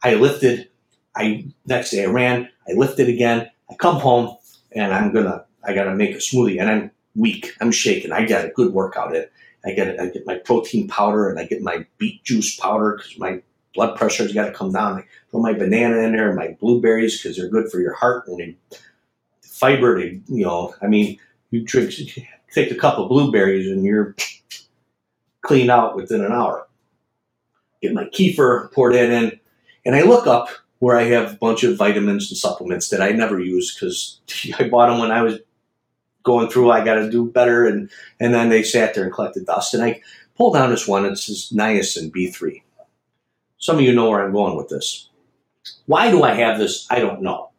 I 0.04 0.16
lifted. 0.16 0.70
I 1.16 1.46
next 1.66 1.92
day 1.92 2.04
I 2.04 2.08
ran. 2.08 2.50
I 2.68 2.74
lifted 2.74 3.10
again. 3.10 3.50
I 3.70 3.76
come 3.76 3.98
home 3.98 4.38
and 4.72 4.94
I'm 4.94 5.14
gonna. 5.14 5.46
I 5.64 5.74
gotta 5.74 5.96
make 5.96 6.12
a 6.12 6.20
smoothie, 6.20 6.60
and 6.60 6.70
I'm 6.70 6.92
weak. 7.16 7.54
I'm 7.60 7.72
shaking. 7.72 8.12
I 8.12 8.26
got 8.26 8.46
a 8.46 8.50
good 8.50 8.74
workout 8.74 9.16
in. 9.16 9.26
I 9.66 9.72
get 9.72 10.00
I 10.00 10.08
get 10.10 10.28
my 10.28 10.36
protein 10.36 10.88
powder 10.88 11.30
and 11.30 11.40
I 11.40 11.46
get 11.46 11.62
my 11.62 11.86
beet 11.98 12.24
juice 12.24 12.56
powder 12.56 12.98
because 12.98 13.18
my 13.18 13.42
blood 13.74 13.98
pressure's 13.98 14.34
got 14.34 14.46
to 14.46 14.54
come 14.54 14.72
down. 14.72 15.00
I 15.00 15.06
throw 15.32 15.42
my 15.42 15.54
banana 15.54 15.98
in 15.98 16.16
there 16.16 16.30
and 16.30 16.38
my 16.38 16.56
blueberries 16.60 17.22
because 17.22 17.38
they're 17.38 17.50
good 17.50 17.70
for 17.72 17.80
your 17.80 17.94
heart 17.94 18.28
and 18.28 18.40
they, 18.40 18.56
fiber. 19.42 20.00
They, 20.00 20.22
you 20.28 20.46
know, 20.46 20.76
I 20.82 20.88
mean, 20.88 21.20
you 21.50 21.64
drink, 21.64 21.94
take 22.54 22.72
a 22.72 22.76
cup 22.76 23.00
of 23.00 23.10
blueberries 23.10 23.68
and 23.68 23.84
you're 23.84 24.16
clean 25.42 25.70
out 25.70 25.96
within 25.96 26.24
an 26.24 26.32
hour. 26.32 26.68
Get 27.82 27.94
my 27.94 28.06
kefir, 28.06 28.72
poured 28.72 28.96
in, 28.96 29.40
and 29.86 29.96
I 29.96 30.02
look 30.02 30.28
up 30.28 30.50
where 30.80 30.98
I 30.98 31.04
have 31.04 31.34
a 31.34 31.38
bunch 31.38 31.64
of 31.64 31.78
vitamins 31.78 32.30
and 32.30 32.38
supplements 32.38 32.90
that 32.90 33.02
I 33.02 33.10
never 33.12 33.40
use 33.40 33.74
because 33.74 34.20
I 34.60 34.68
bought 34.68 34.90
them 34.90 35.00
when 35.00 35.12
I 35.12 35.22
was 35.22 35.40
going 36.24 36.50
through. 36.50 36.72
I 36.72 36.84
got 36.84 36.96
to 36.96 37.10
do 37.10 37.32
better, 37.32 37.66
and 37.66 37.90
and 38.20 38.34
then 38.34 38.50
they 38.50 38.64
sat 38.64 38.94
there 38.94 39.04
and 39.04 39.14
collected 39.14 39.46
dust. 39.46 39.74
And 39.74 39.84
I 39.84 40.02
pulled 40.38 40.56
down 40.56 40.72
this 40.72 40.88
one. 40.88 41.06
It 41.06 41.18
says 41.18 41.52
niacin 41.54 42.12
B3. 42.12 42.62
Some 43.58 43.78
of 43.78 43.82
you 43.82 43.94
know 43.94 44.10
where 44.10 44.24
I'm 44.24 44.34
going 44.34 44.56
with 44.56 44.70
this. 44.70 45.10
Why 45.86 46.12
do 46.12 46.24
I 46.24 46.34
have 46.34 46.60
this? 46.60 46.86
I 46.90 47.00
don't 47.00 47.22
know. 47.22 47.50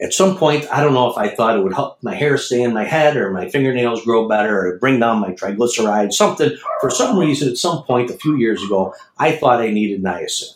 At 0.00 0.12
some 0.12 0.36
point, 0.36 0.66
I 0.72 0.82
don't 0.82 0.94
know 0.94 1.08
if 1.08 1.16
I 1.16 1.28
thought 1.28 1.56
it 1.56 1.62
would 1.62 1.74
help 1.74 2.02
my 2.02 2.14
hair 2.14 2.36
stay 2.36 2.62
in 2.62 2.74
my 2.74 2.82
head 2.82 3.16
or 3.16 3.30
my 3.30 3.48
fingernails 3.48 4.04
grow 4.04 4.26
better 4.26 4.66
or 4.66 4.78
bring 4.78 4.98
down 4.98 5.20
my 5.20 5.30
triglycerides, 5.30 6.14
something. 6.14 6.50
For 6.80 6.90
some 6.90 7.16
reason, 7.16 7.48
at 7.48 7.56
some 7.56 7.84
point 7.84 8.10
a 8.10 8.14
few 8.14 8.36
years 8.36 8.64
ago, 8.64 8.94
I 9.18 9.36
thought 9.36 9.60
I 9.60 9.70
needed 9.70 10.02
niacin. 10.02 10.54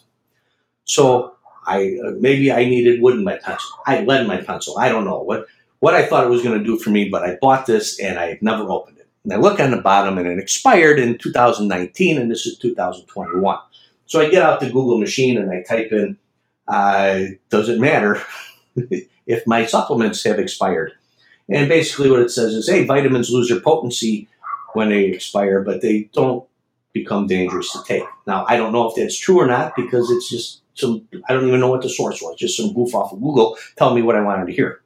So 0.85 1.36
I 1.67 1.99
uh, 2.05 2.13
maybe 2.19 2.53
I 2.53 2.65
needed 2.65 3.03
wood 3.03 3.17
in 3.17 3.25
my 3.25 3.37
pencil. 3.37 3.71
I 3.87 4.01
lead 4.01 4.23
in 4.23 4.27
my 4.27 4.41
pencil. 4.41 4.79
I 4.79 4.89
don't 4.89 5.05
know 5.05 5.21
what 5.21 5.47
what 5.81 5.95
I 5.95 6.07
thought 6.07 6.25
it 6.25 6.31
was 6.31 6.43
going 6.43 6.59
to 6.59 6.65
do 6.65 6.79
for 6.79 6.91
me, 6.91 7.09
but 7.09 7.23
I 7.23 7.37
bought 7.41 7.67
this 7.67 8.01
and 8.01 8.19
I 8.19 8.39
never 8.41 8.71
opened 8.71 8.99
it. 8.99 9.09
And 9.25 9.33
I 9.33 9.37
look 9.37 9.61
on 9.61 9.73
the 9.73 9.83
bottom 9.83 10.19
and 10.19 10.27
it 10.27 10.39
expired 10.39 10.99
in 10.99 11.19
2019 11.19 12.19
and 12.19 12.31
this 12.31 12.47
is 12.47 12.59
2021. 12.59 13.59
So 14.07 14.21
I 14.21 14.31
get 14.31 14.43
out 14.43 14.61
the 14.61 14.67
Google 14.67 14.99
machine 14.99 15.37
and 15.37 15.51
I 15.51 15.63
type 15.63 15.91
in, 15.91 16.17
uh, 16.69 17.23
does 17.51 17.69
it 17.69 17.81
matter 17.81 18.23
if 19.27 19.47
my 19.47 19.67
supplements 19.67 20.23
have 20.25 20.39
expired? 20.39 20.93
And 21.49 21.69
basically 21.69 22.11
what 22.11 22.23
it 22.23 22.31
says 22.31 22.55
is, 22.55 22.69
hey, 22.69 22.85
vitamins 22.85 23.31
lose 23.31 23.49
their 23.49 23.61
potency 23.61 24.29
when 24.73 24.89
they 24.89 25.07
expire, 25.07 25.61
but 25.61 25.83
they 25.83 26.09
don't 26.13 26.47
become 26.93 27.27
dangerous 27.27 27.73
to 27.73 27.83
take. 27.87 28.05
Now, 28.27 28.45
I 28.49 28.57
don't 28.57 28.73
know 28.73 28.89
if 28.89 28.97
that's 28.97 29.19
true 29.19 29.39
or 29.39 29.47
not 29.47 29.77
because 29.77 30.11
it's 30.11 30.29
just 30.29 30.63
some, 30.77 31.09
I 31.29 31.33
don't 31.33 31.49
even 31.49 31.61
know 31.61 31.71
what 31.71 31.83
the 31.83 31.89
source 31.89 32.23
was, 32.23 32.37
just 32.37 32.57
some 32.57 32.73
goof 32.73 32.95
off 32.95 33.13
of 33.13 33.21
Google 33.21 33.59
telling 33.77 33.97
me 33.97 34.03
what 34.03 34.17
I 34.17 34.23
wanted 34.23 34.47
to 34.47 34.53
hear. 34.53 34.83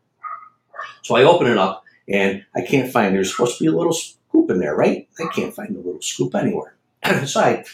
So 1.03 1.17
I 1.17 1.25
open 1.25 1.47
it 1.47 1.59
up 1.59 1.85
and 2.09 2.45
I 2.55 2.63
can't 2.63 2.91
find, 2.91 3.15
there's 3.15 3.31
supposed 3.31 3.59
to 3.59 3.65
be 3.65 3.69
a 3.69 3.77
little 3.77 3.93
scoop 3.93 4.51
in 4.51 4.61
there, 4.61 4.75
right? 4.75 5.09
I 5.19 5.27
can't 5.35 5.55
find 5.55 5.75
the 5.75 5.81
little 5.81 6.01
scoop 6.01 6.35
anywhere. 6.35 6.77
so 7.27 7.41
I 7.41 7.65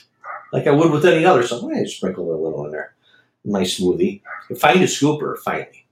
like 0.52 0.66
I 0.66 0.70
would 0.70 0.90
with 0.90 1.04
any 1.04 1.24
other 1.24 1.42
stuff. 1.42 1.64
I 1.64 1.84
sprinkle 1.84 2.30
a 2.30 2.42
little 2.42 2.64
in 2.66 2.72
there, 2.72 2.94
in 3.44 3.52
my 3.52 3.62
smoothie. 3.62 4.22
I 4.50 4.54
find 4.54 4.80
a 4.80 4.86
scooper 4.86 5.36
finally. 5.38 5.86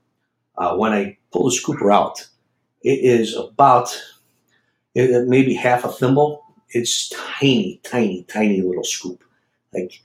Uh, 0.57 0.75
when 0.75 0.93
I 0.93 1.17
pull 1.31 1.49
the 1.49 1.55
scooper 1.55 1.93
out, 1.93 2.27
it 2.81 2.99
is 3.01 3.35
about 3.35 4.01
it, 4.93 5.27
maybe 5.27 5.53
half 5.53 5.83
a 5.83 5.91
thimble. 5.91 6.43
It's 6.69 7.09
tiny, 7.09 7.79
tiny, 7.83 8.23
tiny 8.23 8.61
little 8.61 8.83
scoop. 8.83 9.23
Like 9.73 10.01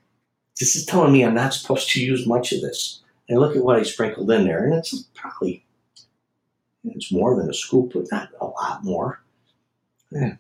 this 0.61 0.77
is 0.77 0.85
telling 0.85 1.13
me 1.13 1.25
I'm 1.25 1.35
not 1.35 1.55
supposed 1.55 1.91
to 1.91 2.05
use 2.05 2.27
much 2.27 2.53
of 2.53 2.61
this. 2.61 3.01
And 3.29 3.41
look 3.41 3.57
at 3.57 3.65
what 3.65 3.79
I 3.79 3.83
sprinkled 3.83 4.31
in 4.31 4.45
there, 4.45 4.65
and 4.65 4.75
it's 4.75 5.05
probably 5.15 5.65
it's 6.85 7.13
more 7.13 7.37
than 7.37 7.49
a 7.49 7.55
scoop, 7.55 7.93
but 7.95 8.11
not 8.11 8.29
a 8.41 8.47
lot 8.47 8.85
more. 8.85 9.23
Yeah. 10.11 10.35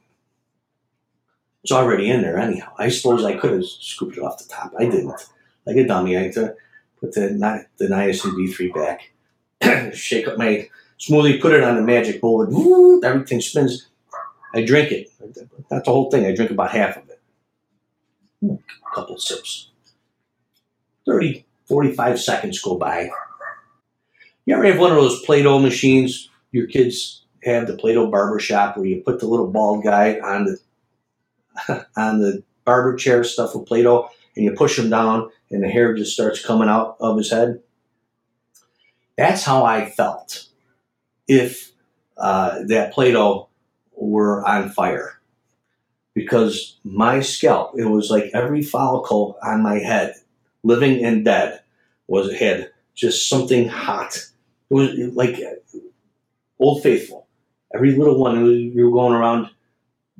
It's 1.62 1.72
already 1.72 2.10
in 2.10 2.22
there 2.22 2.38
anyhow. 2.38 2.72
I 2.78 2.88
suppose 2.88 3.24
I 3.24 3.36
could 3.36 3.52
have 3.52 3.64
scooped 3.64 4.16
it 4.16 4.22
off 4.22 4.38
the 4.38 4.48
top. 4.48 4.72
I 4.78 4.84
didn't. 4.84 5.28
Like 5.66 5.76
a 5.76 5.86
dummy, 5.86 6.16
I 6.16 6.22
had 6.22 6.32
to 6.32 6.54
put 6.98 7.12
the, 7.12 7.66
the 7.78 7.86
niacin 7.86 8.32
B3 8.32 8.74
back, 8.74 9.94
shake 9.94 10.26
up 10.26 10.38
my 10.38 10.68
smoothie, 10.98 11.40
put 11.40 11.52
it 11.52 11.62
on 11.62 11.76
the 11.76 11.82
magic 11.82 12.20
bowl, 12.20 12.42
and 12.42 13.04
everything 13.04 13.40
spins. 13.40 13.88
I 14.54 14.64
drink 14.64 14.90
it. 14.90 15.10
Not 15.70 15.84
the 15.84 15.90
whole 15.90 16.10
thing. 16.10 16.26
I 16.26 16.34
drink 16.34 16.50
about 16.50 16.72
half 16.72 16.96
of 16.96 17.08
it. 17.08 17.20
A 18.42 18.94
couple 18.94 19.18
sips. 19.18 19.69
30, 21.10 21.44
45 21.66 22.20
seconds 22.20 22.62
go 22.62 22.76
by. 22.76 23.10
You 24.46 24.54
ever 24.54 24.64
have 24.64 24.78
one 24.78 24.92
of 24.92 24.96
those 24.96 25.20
Play-Doh 25.22 25.58
machines? 25.58 26.30
Your 26.52 26.68
kids 26.68 27.24
have 27.42 27.66
the 27.66 27.76
Play-Doh 27.76 28.10
barber 28.10 28.38
shop 28.38 28.76
where 28.76 28.86
you 28.86 29.02
put 29.02 29.18
the 29.18 29.26
little 29.26 29.50
bald 29.50 29.82
guy 29.82 30.20
on 30.20 30.44
the 30.44 31.86
on 31.96 32.20
the 32.20 32.44
barber 32.64 32.94
chair 32.94 33.24
stuff 33.24 33.56
with 33.56 33.66
Play-Doh, 33.66 34.08
and 34.36 34.44
you 34.44 34.52
push 34.52 34.78
him 34.78 34.88
down, 34.88 35.30
and 35.50 35.64
the 35.64 35.68
hair 35.68 35.94
just 35.94 36.12
starts 36.12 36.44
coming 36.44 36.68
out 36.68 36.96
of 37.00 37.18
his 37.18 37.30
head. 37.30 37.60
That's 39.18 39.42
how 39.42 39.64
I 39.64 39.90
felt 39.90 40.46
if 41.26 41.72
uh, 42.16 42.60
that 42.68 42.92
Play-Doh 42.92 43.48
were 43.96 44.46
on 44.46 44.70
fire, 44.70 45.20
because 46.14 46.78
my 46.84 47.20
scalp, 47.20 47.72
it 47.76 47.86
was 47.86 48.10
like 48.10 48.30
every 48.32 48.62
follicle 48.62 49.36
on 49.42 49.62
my 49.62 49.78
head, 49.78 50.14
living 50.62 51.04
and 51.04 51.24
dead, 51.24 51.60
was 52.06 52.32
had 52.34 52.70
just 52.94 53.28
something 53.28 53.68
hot. 53.68 54.16
It 54.70 54.74
was 54.74 54.90
like 55.14 55.40
Old 56.58 56.82
Faithful. 56.82 57.26
Every 57.74 57.96
little 57.96 58.18
one, 58.18 58.46
you 58.46 58.84
were 58.84 58.90
going 58.90 59.14
around 59.14 59.50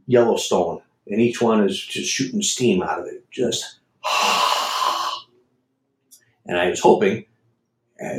Yellowstone 0.07 0.83
and 1.11 1.21
each 1.21 1.43
one 1.43 1.65
is 1.65 1.79
just 1.79 2.11
shooting 2.11 2.43
steam 2.43 2.83
out 2.83 3.01
of 3.01 3.07
it. 3.07 3.29
Just, 3.31 3.79
and 6.47 6.57
I 6.57 6.71
was 6.71 6.81
hoping, 6.81 7.27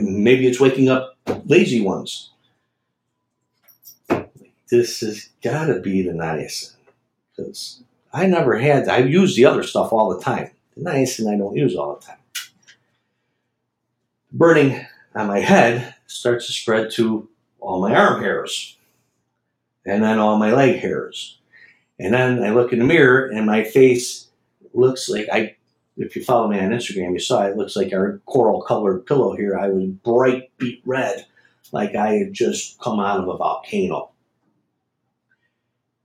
maybe 0.02 0.48
it's 0.48 0.60
waking 0.60 0.90
up 0.90 1.18
lazy 1.46 1.82
ones. 1.82 2.32
This 4.70 5.00
has 5.02 5.30
got 5.44 5.66
to 5.66 5.80
be 5.80 6.02
the 6.02 6.12
niacin 6.12 6.74
because 7.36 7.82
I 8.14 8.26
never 8.26 8.58
had. 8.58 8.88
I 8.88 9.00
use 9.00 9.36
the 9.36 9.46
other 9.46 9.64
stuff 9.64 9.92
all 9.92 10.16
the 10.16 10.24
time. 10.24 10.52
The 10.76 10.84
niacin 10.84 11.34
I 11.34 11.38
don't 11.38 11.56
use 11.56 11.76
all 11.76 11.96
the 11.96 12.06
time. 12.06 12.18
Burning 14.32 14.86
on 15.14 15.28
my 15.28 15.40
head 15.40 15.96
starts 16.08 16.48
to 16.48 16.54
spread 16.54 16.92
to 16.92 17.28
all 17.60 17.82
my 17.82 17.94
arm 17.94 18.22
hairs, 18.22 18.78
and 19.86 20.04
then 20.04 20.20
all 20.20 20.38
my 20.38 20.52
leg 20.52 20.80
hairs 20.80 21.38
and 22.02 22.16
then 22.16 22.44
I 22.44 22.50
look 22.50 22.74
in 22.74 22.80
the 22.80 22.86
mirror 22.86 23.28
and 23.28 23.46
my 23.46 23.64
face 23.64 24.28
looks 24.74 25.08
like 25.08 25.28
I, 25.32 25.56
if 25.98 26.16
you 26.16 26.24
follow 26.24 26.48
me 26.48 26.60
on 26.60 26.72
Instagram, 26.72 27.14
you 27.14 27.20
saw 27.20 27.44
it 27.44 27.58
looks 27.58 27.76
like 27.76 27.94
our 27.94 28.20
coral 28.26 28.64
colored 28.64 29.06
pillow 29.06 29.36
here. 29.36 29.56
I 29.56 29.68
was 29.68 29.86
bright 29.86 30.50
beet 30.58 30.82
red, 30.84 31.28
like 31.72 31.96
I 31.96 32.14
had 32.14 32.34
just 32.34 32.80
come 32.80 33.00
out 33.00 33.20
of 33.20 33.28
a 33.28 33.38
volcano. 33.38 34.10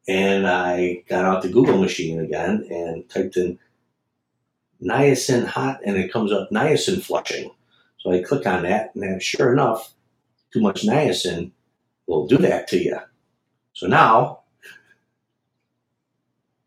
And 0.06 0.46
I 0.46 1.02
got 1.08 1.24
out 1.24 1.42
the 1.42 1.48
Google 1.48 1.78
machine 1.78 2.20
again 2.20 2.66
and 2.70 3.08
typed 3.08 3.38
in 3.38 3.58
niacin 4.82 5.46
hot, 5.46 5.80
and 5.84 5.96
it 5.96 6.12
comes 6.12 6.32
up 6.32 6.50
niacin 6.50 7.02
flushing. 7.02 7.50
So 7.98 8.12
I 8.12 8.22
click 8.22 8.46
on 8.46 8.62
that, 8.62 8.94
and 8.94 9.02
then 9.02 9.20
sure 9.20 9.52
enough, 9.52 9.92
too 10.52 10.60
much 10.60 10.82
niacin 10.82 11.50
will 12.06 12.26
do 12.26 12.38
that 12.38 12.68
to 12.68 12.78
you. 12.78 12.98
So 13.72 13.86
now 13.86 14.40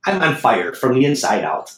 I'm 0.06 0.22
on 0.22 0.36
fire 0.36 0.74
from 0.74 0.94
the 0.94 1.06
inside 1.06 1.44
out. 1.44 1.76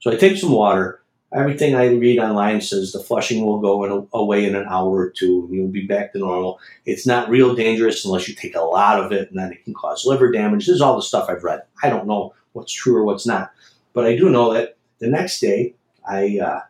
So 0.00 0.10
I 0.10 0.16
take 0.16 0.36
some 0.36 0.52
water. 0.52 1.00
Everything 1.34 1.74
I 1.74 1.86
read 1.86 2.18
online 2.18 2.60
says 2.60 2.92
the 2.92 2.98
flushing 2.98 3.44
will 3.46 3.60
go 3.60 3.84
in 3.84 3.92
a, 3.92 4.06
away 4.16 4.44
in 4.44 4.54
an 4.54 4.66
hour 4.68 4.90
or 4.90 5.10
two 5.10 5.46
and 5.46 5.54
you'll 5.54 5.68
be 5.68 5.86
back 5.86 6.12
to 6.12 6.18
normal. 6.18 6.60
It's 6.84 7.06
not 7.06 7.30
real 7.30 7.54
dangerous 7.54 8.04
unless 8.04 8.28
you 8.28 8.34
take 8.34 8.54
a 8.54 8.60
lot 8.60 9.02
of 9.02 9.12
it 9.12 9.30
and 9.30 9.38
then 9.38 9.50
it 9.50 9.64
can 9.64 9.72
cause 9.72 10.04
liver 10.04 10.30
damage. 10.30 10.66
This 10.66 10.76
is 10.76 10.82
all 10.82 10.96
the 10.96 11.02
stuff 11.02 11.30
I've 11.30 11.44
read. 11.44 11.62
I 11.82 11.88
don't 11.88 12.06
know 12.06 12.34
what's 12.52 12.72
true 12.72 12.96
or 12.96 13.04
what's 13.04 13.26
not. 13.26 13.50
But 13.94 14.04
I 14.04 14.16
do 14.16 14.28
know 14.28 14.52
that 14.52 14.76
the 15.02 15.08
next 15.08 15.40
day 15.40 15.74
I 16.08 16.38
uh, 16.38 16.60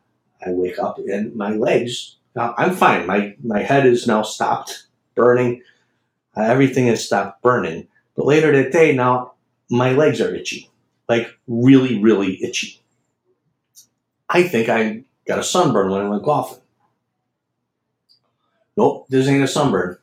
I 0.44 0.50
wake 0.50 0.78
up 0.78 0.98
and 0.98 1.36
my 1.36 1.50
legs, 1.50 2.16
now 2.34 2.54
I'm 2.56 2.74
fine. 2.74 3.06
My, 3.06 3.36
my 3.44 3.62
head 3.62 3.86
is 3.86 4.06
now 4.06 4.22
stopped 4.22 4.86
burning. 5.14 5.62
Uh, 6.36 6.42
everything 6.42 6.86
has 6.86 7.04
stopped 7.04 7.42
burning. 7.42 7.86
But 8.16 8.26
later 8.26 8.50
that 8.50 8.72
day, 8.72 8.94
now 8.94 9.34
my 9.70 9.92
legs 9.92 10.20
are 10.20 10.34
itchy, 10.34 10.70
like 11.08 11.28
really, 11.46 12.02
really 12.02 12.42
itchy. 12.42 12.80
I 14.28 14.42
think 14.48 14.68
I 14.68 15.04
got 15.28 15.38
a 15.38 15.44
sunburn 15.44 15.90
when 15.90 16.00
I 16.00 16.08
went 16.08 16.24
golfing. 16.24 16.62
Nope, 18.76 19.06
this 19.10 19.28
ain't 19.28 19.44
a 19.44 19.48
sunburn. 19.48 19.98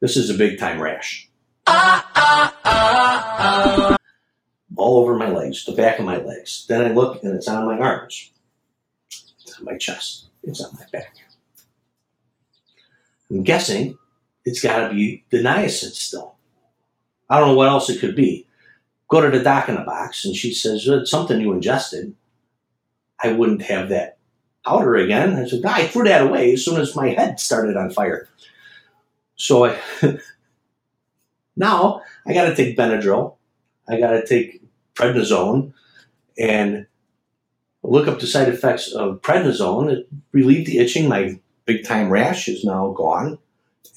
This 0.00 0.16
is 0.16 0.30
a 0.30 0.34
big 0.34 0.58
time 0.58 0.80
rash. 0.80 1.28
Over 5.14 5.30
my 5.30 5.30
legs, 5.30 5.64
the 5.64 5.72
back 5.72 5.98
of 5.98 6.04
my 6.04 6.18
legs. 6.18 6.66
Then 6.68 6.84
I 6.84 6.92
look 6.92 7.22
and 7.22 7.34
it's 7.34 7.48
on 7.48 7.66
my 7.66 7.78
arms. 7.78 8.32
It's 9.08 9.58
on 9.58 9.64
my 9.64 9.76
chest. 9.76 10.28
It's 10.42 10.60
on 10.60 10.72
my 10.74 10.84
back. 10.92 11.14
I'm 13.30 13.42
guessing 13.42 13.98
it's 14.44 14.62
got 14.62 14.88
to 14.88 14.94
be 14.94 15.24
the 15.30 15.38
niacin 15.38 15.92
still. 15.92 16.34
I 17.30 17.38
don't 17.38 17.48
know 17.48 17.54
what 17.54 17.68
else 17.68 17.88
it 17.88 18.00
could 18.00 18.16
be. 18.16 18.46
Go 19.08 19.20
to 19.20 19.36
the 19.36 19.42
doc 19.42 19.68
in 19.68 19.76
the 19.76 19.82
box 19.82 20.24
and 20.24 20.34
she 20.34 20.52
says, 20.52 20.86
it's 20.86 21.10
something 21.10 21.40
you 21.40 21.52
ingested. 21.52 22.14
I 23.22 23.32
wouldn't 23.32 23.62
have 23.62 23.88
that 23.88 24.18
powder 24.66 24.96
again. 24.96 25.36
I 25.36 25.46
said, 25.46 25.64
I 25.64 25.86
threw 25.86 26.04
that 26.04 26.22
away 26.22 26.54
as 26.54 26.64
soon 26.64 26.80
as 26.80 26.96
my 26.96 27.08
head 27.08 27.40
started 27.40 27.76
on 27.76 27.90
fire. 27.90 28.28
So 29.36 29.66
I, 29.66 29.78
now 31.56 32.02
I 32.26 32.34
got 32.34 32.46
to 32.46 32.54
take 32.54 32.76
Benadryl. 32.76 33.36
I 33.88 33.98
got 33.98 34.12
to 34.12 34.26
take 34.26 34.63
prednisone 34.94 35.72
and 36.38 36.86
look 37.82 38.08
up 38.08 38.20
the 38.20 38.26
side 38.26 38.48
effects 38.48 38.92
of 38.92 39.20
prednisone. 39.22 39.92
It 39.92 40.08
relieved 40.32 40.66
the 40.66 40.78
itching. 40.78 41.08
My 41.08 41.38
big 41.66 41.84
time 41.84 42.10
rash 42.10 42.48
is 42.48 42.64
now 42.64 42.92
gone. 42.92 43.38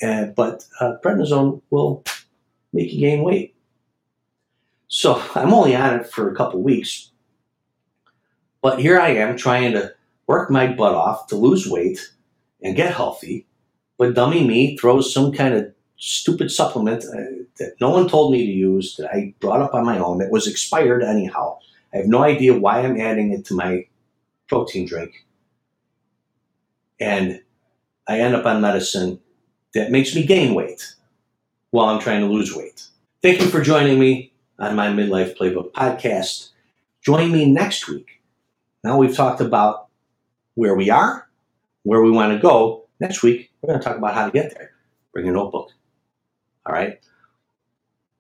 But 0.02 0.66
uh, 0.80 0.96
prednisone 1.04 1.62
will 1.70 2.04
make 2.74 2.92
you 2.92 3.00
gain 3.00 3.24
weight. 3.24 3.56
So 4.88 5.22
I'm 5.36 5.54
only 5.54 5.76
on 5.76 6.00
it 6.00 6.08
for 6.08 6.32
a 6.32 6.36
couple 6.36 6.62
weeks. 6.62 7.12
But 8.62 8.80
here 8.80 9.00
I 9.00 9.10
am 9.10 9.38
trying 9.38 9.74
to 9.74 9.94
work 10.28 10.50
my 10.50 10.68
butt 10.68 10.94
off 10.94 11.28
to 11.28 11.36
lose 11.36 11.68
weight 11.68 12.12
and 12.62 12.76
get 12.76 12.94
healthy. 12.94 13.48
But 13.98 14.14
dummy 14.14 14.46
me 14.46 14.78
throws 14.78 15.14
some 15.14 15.32
kind 15.32 15.54
of 15.54 15.74
stupid 15.98 16.52
supplement 16.52 17.04
uh, 17.04 17.44
that 17.58 17.76
no 17.82 17.90
one 17.90 18.08
told 18.08 18.32
me 18.32 18.46
to 18.46 18.52
use 18.52 18.96
that 18.96 19.12
I 19.14 19.34
brought 19.40 19.62
up 19.62 19.74
on 19.74 19.86
my 19.86 19.98
own 20.00 20.20
that 20.20 20.32
was 20.32 20.48
expired 20.48 21.04
anyhow. 21.04 21.60
I 21.94 21.98
have 21.98 22.08
no 22.08 22.24
idea 22.24 22.58
why 22.58 22.80
I'm 22.82 23.00
adding 23.00 23.32
it 23.32 23.46
to 23.46 23.56
my 23.56 23.88
protein 24.48 24.88
drink. 24.88 25.26
And 27.00 27.42
I 28.08 28.20
end 28.20 28.36
up 28.36 28.46
on 28.46 28.62
medicine 28.62 29.20
that 29.74 29.92
makes 29.92 30.16
me 30.16 30.26
gain 30.26 30.54
weight 30.54 30.96
while 31.72 31.88
I'm 31.88 32.00
trying 32.00 32.22
to 32.22 32.28
lose 32.28 32.56
weight. 32.56 32.88
Thank 33.22 33.42
you 33.42 33.48
for 33.48 33.62
joining 33.62 34.00
me 34.00 34.34
on 34.60 34.76
my 34.76 34.88
Midlife 34.88 35.38
Playbook 35.38 35.72
podcast. 35.72 36.50
Join 37.04 37.32
me 37.32 37.52
next 37.52 37.88
week. 37.88 38.22
Now 38.84 38.98
we've 38.98 39.16
talked 39.16 39.42
about 39.42 39.88
where 40.56 40.76
we 40.76 40.90
are, 40.90 41.28
where 41.84 42.02
we 42.02 42.12
want 42.12 42.34
to 42.34 42.40
go. 42.40 42.86
Next 43.00 43.22
week, 43.22 43.52
we're 43.62 43.68
going 43.68 43.80
to 43.80 43.86
talk 43.86 43.98
about 43.98 44.16
how 44.16 44.26
to 44.26 44.32
get 44.32 44.54
there. 44.56 44.72
Bring 45.14 45.28
a 45.28 45.32
notebook. 45.32 45.72
All 46.68 46.74
right. 46.74 47.00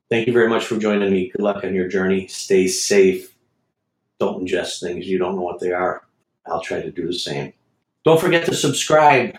Thank 0.09 0.25
you 0.25 0.33
very 0.33 0.47
much 0.47 0.65
for 0.65 0.77
joining 0.77 1.11
me. 1.11 1.29
Good 1.29 1.41
luck 1.41 1.65
on 1.65 1.75
your 1.75 1.89
journey. 1.89 2.27
Stay 2.27 2.67
safe. 2.67 3.35
Don't 4.19 4.47
ingest 4.47 4.79
things 4.79 5.05
you 5.05 5.17
don't 5.17 5.35
know 5.35 5.41
what 5.41 5.59
they 5.59 5.73
are. 5.73 6.07
I'll 6.45 6.61
try 6.61 6.81
to 6.81 6.89
do 6.89 7.07
the 7.07 7.13
same. 7.13 7.51
Don't 8.05 8.21
forget 8.21 8.45
to 8.45 8.55
subscribe 8.55 9.37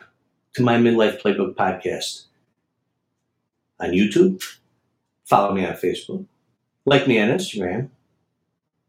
to 0.54 0.62
my 0.62 0.76
Midlife 0.76 1.22
Playbook 1.22 1.54
podcast 1.54 2.24
on 3.80 3.90
YouTube. 3.90 4.44
Follow 5.24 5.54
me 5.54 5.64
on 5.64 5.72
Facebook. 5.72 6.26
Like 6.84 7.08
me 7.08 7.18
on 7.18 7.28
Instagram. 7.28 7.88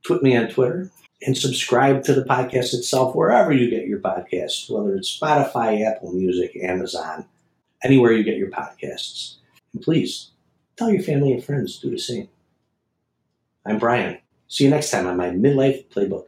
Tweet 0.05 0.21
me 0.21 0.35
on 0.35 0.49
Twitter. 0.49 0.91
And 1.25 1.37
subscribe 1.37 2.03
to 2.03 2.13
the 2.13 2.23
podcast 2.23 2.73
itself 2.73 3.15
wherever 3.15 3.51
you 3.51 3.69
get 3.69 3.87
your 3.87 3.99
podcasts, 3.99 4.69
whether 4.69 4.95
it's 4.95 5.17
Spotify, 5.17 5.85
Apple 5.85 6.13
Music, 6.13 6.55
Amazon, 6.61 7.25
anywhere 7.83 8.13
you 8.13 8.23
get 8.23 8.37
your 8.37 8.49
podcasts. 8.49 9.35
And 9.73 9.81
please 9.81 10.31
tell 10.75 10.89
your 10.89 11.03
family 11.03 11.33
and 11.33 11.43
friends 11.43 11.79
do 11.79 11.89
the 11.89 11.99
same. 11.99 12.29
I'm 13.65 13.79
Brian. 13.79 14.19
See 14.47 14.63
you 14.63 14.69
next 14.69 14.89
time 14.89 15.05
on 15.05 15.17
my 15.17 15.29
Midlife 15.29 15.87
Playbook. 15.89 16.25